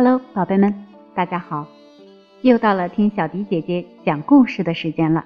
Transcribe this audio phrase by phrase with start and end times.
[0.00, 0.72] Hello，宝贝们，
[1.12, 1.66] 大家好！
[2.42, 5.24] 又到了听小迪姐姐讲故事的时间了。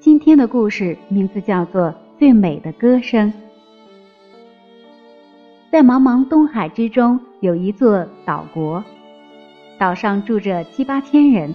[0.00, 1.82] 今天的故事名字叫做
[2.18, 3.32] 《最美的歌声》。
[5.70, 8.82] 在茫茫东海之中，有一座岛国，
[9.78, 11.54] 岛上住着七八千人。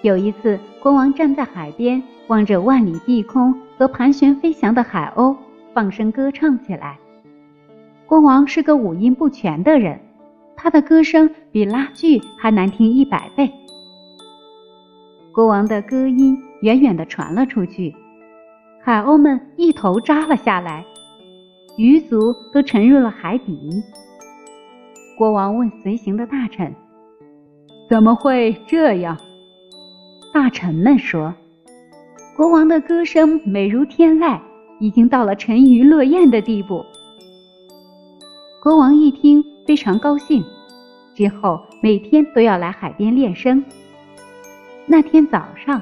[0.00, 5.36] 有一次，国王站在海边，望着万里碧空和盘旋飞翔的海鸥，
[5.74, 6.98] 放声歌唱起来。
[8.06, 10.00] 国王是个五音不全的人。
[10.62, 13.50] 他的歌声比拉锯还难听一百倍。
[15.32, 17.94] 国王的歌音远远地传了出去，
[18.82, 20.84] 海鸥们一头扎了下来，
[21.78, 23.82] 鱼族都沉入了海底。
[25.16, 26.74] 国王问随行的大臣
[27.88, 29.16] ：“怎么会这样？”
[30.34, 31.32] 大臣们说
[32.36, 34.38] ：“国王的歌声美如天籁，
[34.78, 36.84] 已经到了沉鱼落雁的地步。”
[38.62, 39.42] 国王一听。
[39.70, 40.44] 非常高兴，
[41.14, 43.64] 之后每天都要来海边练声。
[44.84, 45.80] 那天早上，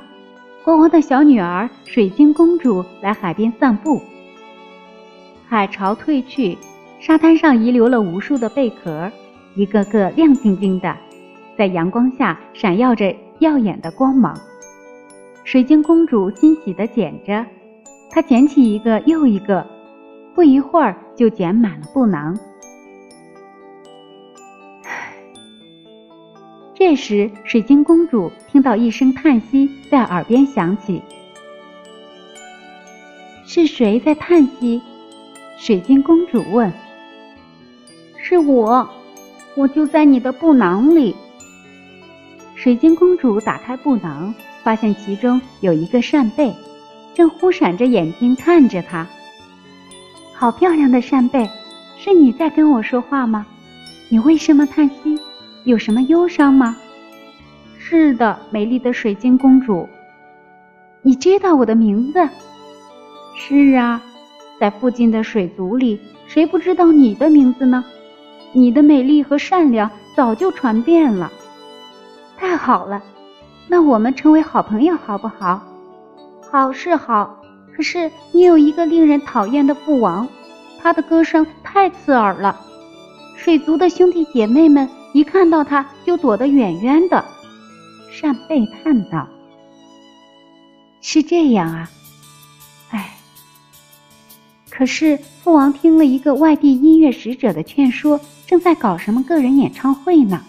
[0.62, 4.02] 国王的小女儿水晶公主来海边散步。
[5.46, 6.58] 海潮退去，
[7.00, 9.10] 沙滩上遗留了无数的贝壳，
[9.54, 10.94] 一个个亮晶晶的，
[11.56, 14.38] 在阳光下闪耀着耀眼的光芒。
[15.44, 17.42] 水晶公主欣喜地捡着，
[18.10, 19.66] 她捡起一个又一个，
[20.34, 22.38] 不一会儿就捡满了布囊。
[26.78, 31.02] 这时，水晶公主听到一声叹息在耳边响起。
[33.44, 34.80] 是谁在叹息？
[35.58, 36.72] 水晶公主问。
[38.22, 38.88] 是我，
[39.56, 41.16] 我就在你的布囊里。
[42.54, 46.54] 水晶公主打开布囊，发现其中有一个扇贝，
[47.12, 49.04] 正忽闪着眼睛看着她。
[50.32, 51.50] 好漂亮的扇贝，
[51.98, 53.44] 是你在跟我说话吗？
[54.10, 55.18] 你为什么叹息？
[55.68, 56.78] 有什么忧伤吗？
[57.78, 59.86] 是的，美丽的水晶公主，
[61.02, 62.26] 你知道我的名字？
[63.36, 64.02] 是啊，
[64.58, 67.84] 在附近的水族里，谁不知道你的名字呢？
[68.54, 71.30] 你的美丽和善良早就传遍了。
[72.38, 73.02] 太好了，
[73.68, 75.62] 那我们成为好朋友好不好？
[76.50, 77.42] 好是好，
[77.76, 80.26] 可是你有一个令人讨厌的父王，
[80.80, 82.58] 他的歌声太刺耳了，
[83.36, 84.88] 水族的兄弟姐妹们。
[85.12, 87.24] 一看到他就躲得远远的，
[88.12, 89.28] 扇贝叹道
[91.00, 91.90] ：“是这样啊，
[92.90, 93.14] 哎。
[94.70, 100.44] 可是父王听了一个外地音乐使者的劝说，正在搞什么个人演唱会呢。”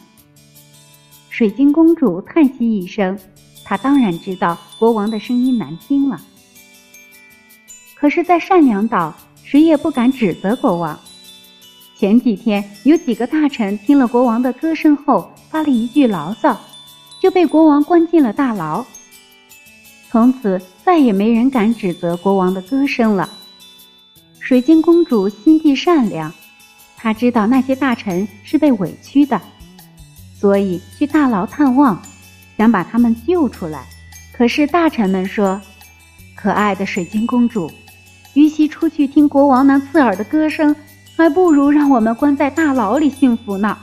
[1.30, 3.18] 水晶公主叹息一声，
[3.64, 6.20] 她当然知道国王的声音难听了。
[7.96, 11.00] 可是，在善良岛，谁也不敢指责国王。
[12.00, 16.58] 前几天有几个大臣听了国王的歌声后发了一句牢骚，
[17.22, 18.86] 就被国王关进了大牢。
[20.10, 23.30] 从此再也没人敢指责国王的歌声了。
[24.40, 26.34] 水晶公主心地善良，
[26.96, 29.40] 她知道那些大臣是被委屈的，
[30.40, 32.02] 所以去大牢探望，
[32.58, 33.86] 想把他们救出来。
[34.32, 35.60] 可是大臣们说
[36.34, 37.70] ：“可爱的水晶公主，
[38.36, 40.74] 与其出去听国王那刺耳的歌声。”
[41.20, 43.78] 还不如让我们关在大牢里幸福呢。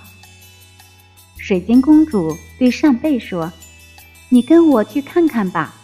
[1.36, 3.52] 水晶公主对扇贝说
[4.30, 5.74] ：“你跟我去看看吧，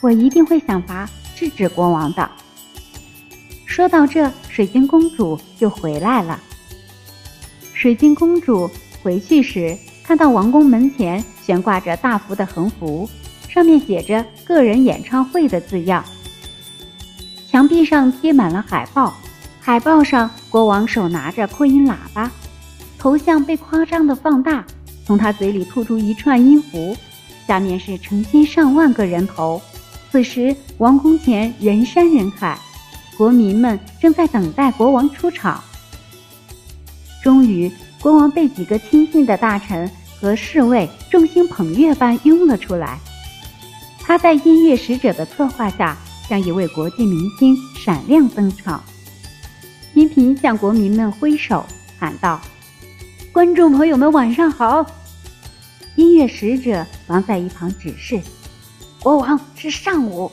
[0.00, 2.30] 我一定会想法制止国王的。”
[3.66, 6.38] 说到这，水晶公主就回来了。
[7.74, 8.70] 水晶公主
[9.02, 13.10] 回去时，看到王宫门前悬挂着大幅的横幅，
[13.48, 16.04] 上面写着“个人演唱会”的字样，
[17.50, 19.12] 墙壁上贴满了海报。
[19.62, 22.30] 海报上，国王手拿着扩音喇叭，
[22.98, 24.64] 头像被夸张的放大，
[25.04, 26.96] 从他嘴里吐出一串音符，
[27.46, 29.60] 下面是成千上万个人头。
[30.10, 32.58] 此时，王宫前人山人海，
[33.18, 35.62] 国民们正在等待国王出场。
[37.22, 37.70] 终于，
[38.00, 42.98] 国王被几个亲近的大臣和侍卫众星捧月般拥了出来。
[44.00, 45.96] 他在音乐使者的策划下，
[46.26, 48.82] 像一位国际明星闪亮登场。
[49.92, 51.66] 频频向国民们挥手，
[51.98, 52.40] 喊道
[53.32, 54.86] ：“观众朋友们，晚上好！”
[55.96, 58.20] 音乐使者忙在一旁指示
[59.02, 60.30] ：“国王是上午。”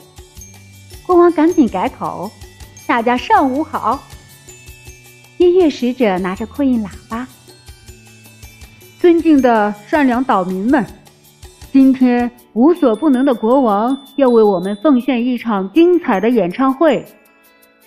[1.07, 2.29] 国王赶紧改口
[2.85, 4.03] ：“大家上午好。”
[5.37, 7.27] 音乐使者拿着扩音喇叭
[9.01, 10.85] ：“尊敬的善良岛民们，
[11.73, 17.03] 今天无所不能的国王要为我们奉献一场精彩的演唱会。”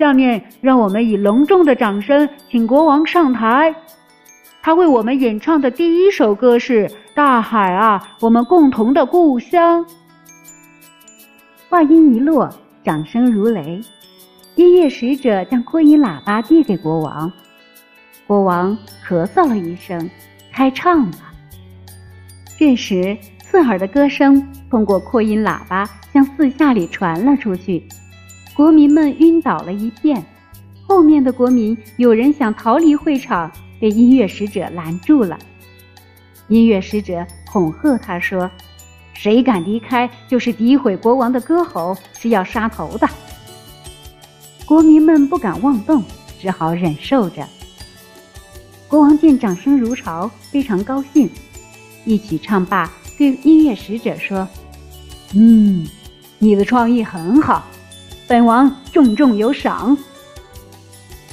[0.01, 3.75] 下面让我们以隆重的掌声请国王上台。
[4.63, 9.85] 他为我们演唱的第一首歌是《大海啊，我们共同的故乡》。
[11.69, 12.49] 话音一落，
[12.83, 13.79] 掌声如雷。
[14.55, 17.31] 音乐使者将扩音喇叭递给国王，
[18.27, 18.75] 国王
[19.07, 20.09] 咳嗽了一声，
[20.51, 21.19] 开唱了。
[22.59, 27.87] 这时，刺耳的歌声通过扩音喇叭向四下里传了出去，
[28.55, 30.25] 国民们晕倒了一片。
[30.87, 33.51] 后面的国民有人想逃离会场。
[33.81, 35.39] 被音乐使者拦住了。
[36.49, 38.51] 音乐使者恐吓他说
[39.15, 43.09] ：“谁敢离开，就是诋毁国王的歌喉，是要杀头的。”
[44.69, 46.05] 国民们不敢妄动，
[46.39, 47.43] 只好忍受着。
[48.87, 51.31] 国王见掌声如潮，非常高兴，
[52.05, 54.47] 一曲唱罢，对音乐使者说
[55.33, 55.89] ：“嗯，
[56.39, 57.65] 你的创意很好，
[58.31, 59.99] 本王重重有赏。”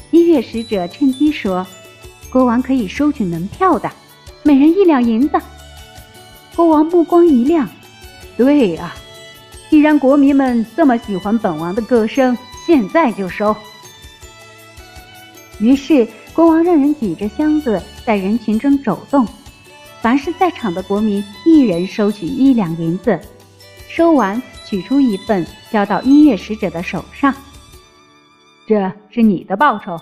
[0.09, 1.63] 音乐使者趁机说。
[2.31, 3.89] 国王可以收取门票的，
[4.41, 5.39] 每人一两银子。
[6.55, 7.69] 国王目光一亮，
[8.35, 8.95] 对啊，
[9.69, 12.35] 既然国民们这么喜欢本王的歌声，
[12.65, 13.55] 现在就收。
[15.59, 19.25] 于是国王让人举着箱子在人群中走动，
[20.01, 23.17] 凡是在场的国民一人收取一两银子，
[23.87, 27.33] 收完取出一份交到音乐使者的手上，
[28.67, 29.97] 这是你的报酬。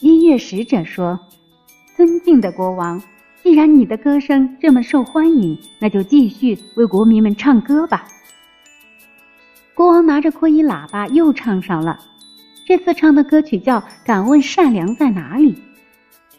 [0.00, 1.20] 音乐使者说
[1.94, 3.02] ：“尊敬的国王，
[3.42, 8.08] 既然你的歌声这么受欢迎，那就继续为国民们唱歌吧。”
[9.74, 12.00] 国王拿着扩音喇叭又唱上了。
[12.66, 15.52] 这次唱的歌曲叫《敢问善良在哪里》，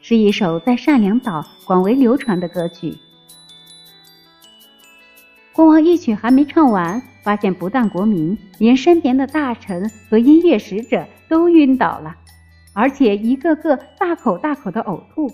[0.02, 2.98] 是一首在善良岛广为流传的歌曲。
[5.54, 12.16] 国王一曲还没唱完，发现不但国民，连身边的大臣和音乐使者都晕倒了。
[12.74, 15.30] 而且一个个大口大口的呕吐。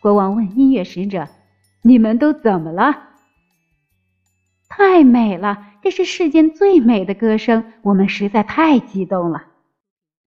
[0.00, 1.28] 国王问音乐使者
[1.84, 3.10] ：“你们都怎么了？”
[4.66, 9.44] 太美了，这是世间最美的歌声，我们实在太激动了。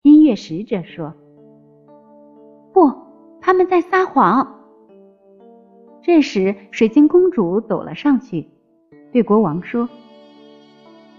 [0.04, 1.14] 音乐使者说
[2.72, 2.94] ：“不，
[3.42, 4.58] 他们在撒谎。”
[6.02, 8.48] 这时，水晶公主走了上去，
[9.12, 9.88] 对国王说：“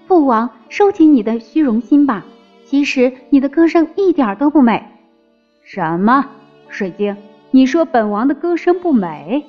[0.09, 2.25] 父王，收起你的虚荣心吧。”
[2.65, 4.83] 其实你的歌声一点都不美。
[5.63, 6.25] 什么？
[6.69, 7.15] 水晶？
[7.51, 9.45] 你说本王的歌声不美？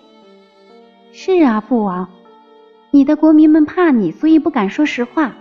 [1.14, 2.10] 是啊，父王，
[2.92, 5.32] 你的国民们怕你，所以不敢说实话；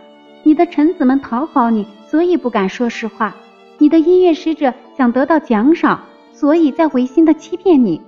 [0.44, 3.32] 你的臣子们讨好你，所以不敢说实话；
[3.78, 8.00] 你的音乐使者想得到奖赏，所以在违心的欺骗你。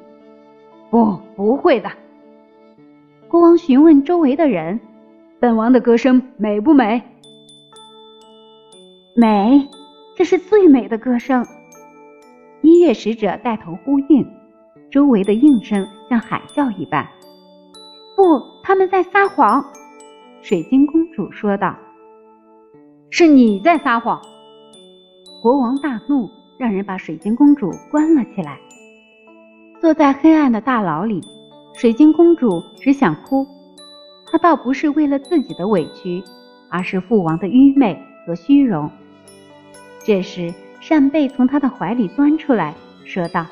[0.88, 1.90] 不，不会的。
[3.34, 4.78] 国王询问周围的人
[5.42, 7.02] ：“本王的歌声美不美？”
[9.16, 9.68] 美，
[10.14, 11.44] 这是最美的歌声。
[12.62, 14.24] 音乐使者带头呼应，
[14.88, 17.04] 周围的应声像海啸一般。
[18.14, 19.64] 不，他们在撒谎。
[20.40, 21.74] 水晶公主说道
[23.10, 24.22] ：“是你在撒谎。”
[25.42, 28.60] 国王大怒，让人把水晶公主关了起来。
[29.80, 31.20] 坐在黑暗的大牢里，
[31.84, 33.46] 水晶公主只想哭。
[34.24, 36.24] 她倒不是为了自己的委屈，
[36.70, 38.90] 而是父王的愚昧和虚荣。
[40.02, 43.44] 这时，扇贝从他的怀里钻出来，说道：“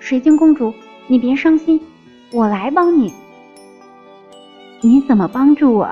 [0.00, 0.74] 水晶公主，
[1.06, 1.80] 你别伤心，
[2.32, 3.14] 我来帮你。
[4.80, 5.88] 你怎么帮助我？”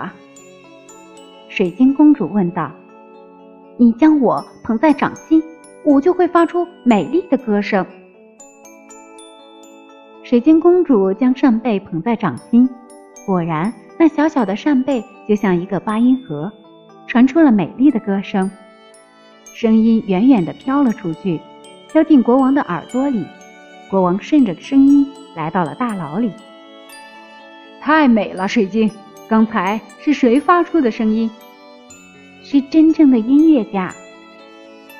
[1.48, 2.72] 水晶公主问道。
[3.78, 5.40] “你将我捧在掌心，
[5.84, 7.86] 我就会发出美丽的歌声。”
[10.28, 12.68] 水晶公主将扇贝捧在掌心，
[13.24, 16.52] 果然，那小小的扇贝就像一个八音盒，
[17.06, 18.50] 传出了美丽的歌声。
[19.54, 21.40] 声音远远地飘了出去，
[21.90, 23.24] 飘进国王的耳朵里。
[23.90, 26.30] 国王顺着声音来到了大牢里。
[27.80, 28.90] 太美了，水晶！
[29.30, 31.30] 刚才是谁发出的声音？
[32.44, 33.94] 是真正的音乐家。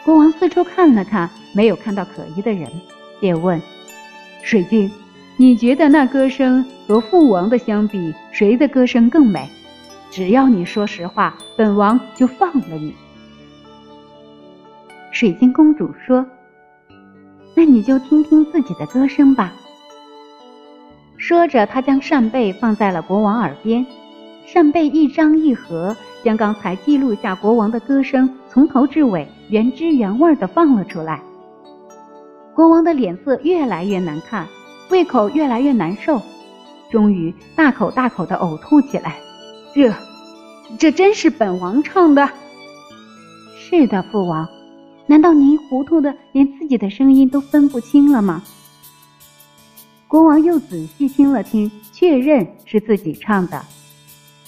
[0.07, 2.67] 国王四处看了看，没有看到可疑的人，
[3.21, 3.61] 便问
[4.43, 4.91] ：“水晶，
[5.41, 9.49] 你觉得那歌声和父王的相比，谁的歌声更美？
[10.11, 12.93] 只要你说实话，本王就放了你。”
[15.13, 16.27] 水晶公主说
[17.55, 19.53] ：“那你就听听自己的歌声吧。”
[21.17, 23.87] 说着，她将扇贝放在了国王耳边，
[24.45, 31.23] 扇贝一张一合，将刚才记录下国王的歌声从头至尾原汁原味的放了出来。
[32.57, 34.49] 国王的脸色越来越难看，
[34.91, 36.21] 胃口越来越难受，
[36.91, 39.17] 终于大口大口的呕吐起来。
[39.75, 39.93] 这，
[40.79, 42.29] 这真是本王唱的？
[43.59, 44.49] 是的，父王。
[45.07, 48.43] 难道您糊涂的连自己的声音都分不清了吗？
[50.07, 53.63] 国王又仔细听了听，确认是自己唱的，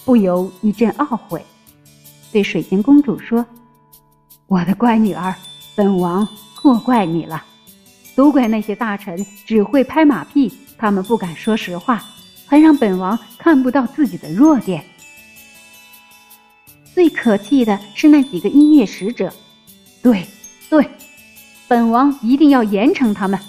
[0.05, 1.43] 不由一阵懊悔，
[2.31, 3.45] 对水晶公主说
[4.47, 5.33] ：“我的乖女儿，
[5.75, 7.43] 本王错怪你了，
[8.21, 12.05] 都怪那些大臣只会拍马屁，他们不敢说实话，
[12.45, 14.85] 还让本王看不到自己的弱点。”
[16.93, 19.33] 最可气的是那几个音乐使者，
[20.03, 20.23] 对，
[20.69, 20.87] 对，
[21.67, 23.39] 本王一定要严惩他们。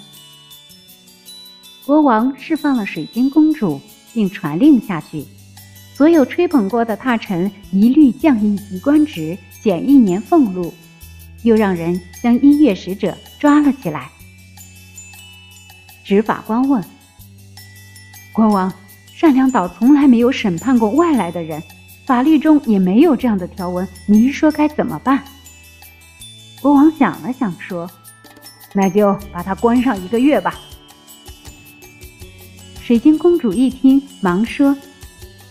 [1.85, 3.79] 国王释放了水晶公主，
[4.11, 5.23] 并传令下去，
[5.93, 10.73] 所有吹捧过的大臣一律降一级官职，减一年俸禄，
[11.43, 14.09] 又让人将音乐使者抓了起来。
[16.03, 16.83] 执法官问
[18.33, 18.71] ：“国王，
[19.13, 21.61] 善良岛从来没有审判过外来的人。”
[22.05, 25.23] 法律中也没有这样的条文，您说该怎么办？
[26.61, 27.89] 国王想了想，说
[28.73, 30.59] ：“那就把他关上一个月吧。”
[32.83, 34.75] 水晶公主一听，忙说：“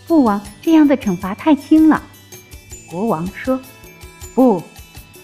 [0.05, 2.03] 父王，这样的惩罚太轻了。”
[2.87, 3.59] 国王说
[4.35, 4.61] ：“不，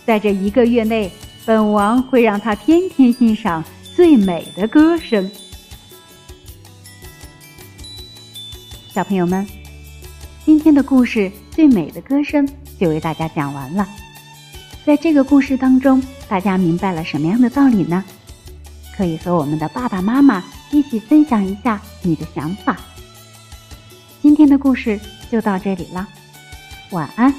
[0.08, 1.12] 在这一个月内，
[1.46, 3.64] 本王会让他天天欣赏
[4.00, 5.30] 最美的歌声。”
[8.96, 9.46] 小朋友们。
[10.46, 11.20] 今天的故事
[11.52, 12.48] 《最美的歌声》
[12.80, 13.86] 就为大家讲完了。
[14.86, 18.02] 在这个故事当中，大家明白了什么样的道理呢？
[18.96, 20.42] 可以和我们的爸爸妈妈
[20.72, 22.78] 一起分享一下你的想法。
[24.22, 24.98] 今天的故事
[25.30, 26.08] 就到这里了，
[26.92, 27.34] 晚安。